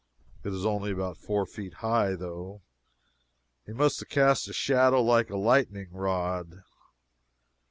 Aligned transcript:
It 0.43 0.51
is 0.51 0.65
only 0.65 0.91
about 0.91 1.19
four 1.19 1.45
feet 1.45 1.75
high, 1.75 2.15
though. 2.15 2.63
He 3.67 3.71
must 3.73 3.99
have 3.99 4.09
cast 4.09 4.47
a 4.47 4.51
shadow 4.53 4.99
like 5.03 5.29
a 5.29 5.37
lightning 5.37 5.89
rod. 5.91 6.63